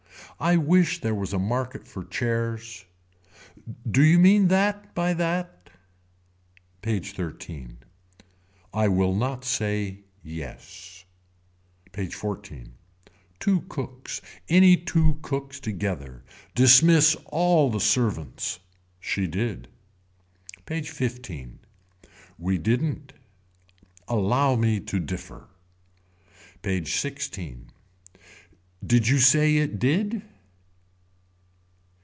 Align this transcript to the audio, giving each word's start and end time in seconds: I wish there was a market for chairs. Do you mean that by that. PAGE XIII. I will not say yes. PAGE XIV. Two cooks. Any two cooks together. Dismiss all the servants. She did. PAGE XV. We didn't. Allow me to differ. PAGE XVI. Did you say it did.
I 0.39 0.55
wish 0.57 1.01
there 1.01 1.13
was 1.13 1.33
a 1.33 1.39
market 1.39 1.87
for 1.87 2.03
chairs. 2.03 2.85
Do 3.87 4.03
you 4.03 4.17
mean 4.17 4.47
that 4.47 4.95
by 4.95 5.13
that. 5.13 5.69
PAGE 6.81 7.15
XIII. 7.15 7.77
I 8.73 8.87
will 8.87 9.13
not 9.13 9.45
say 9.45 9.99
yes. 10.23 11.05
PAGE 11.91 12.15
XIV. 12.15 12.71
Two 13.39 13.61
cooks. 13.69 14.19
Any 14.49 14.75
two 14.75 15.19
cooks 15.21 15.59
together. 15.59 16.23
Dismiss 16.55 17.13
all 17.27 17.69
the 17.69 17.79
servants. 17.79 18.61
She 18.99 19.27
did. 19.27 19.67
PAGE 20.65 20.89
XV. 20.91 21.49
We 22.39 22.57
didn't. 22.57 23.13
Allow 24.07 24.55
me 24.55 24.79
to 24.79 24.99
differ. 24.99 25.49
PAGE 26.63 26.89
XVI. 26.91 27.65
Did 28.83 29.07
you 29.07 29.19
say 29.19 29.57
it 29.57 29.77
did. 29.77 30.23